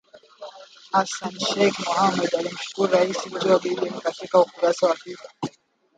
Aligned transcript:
Hassan 0.93 1.31
Sheikh 1.47 1.77
Mohamud 1.85 2.31
alimshukuru 2.39 2.91
Rais 2.93 3.17
Joe 3.43 3.57
Biden 3.59 3.99
katika 3.99 4.39
ukurasa 4.39 4.87
wa 4.87 4.95
Twita 4.95 5.29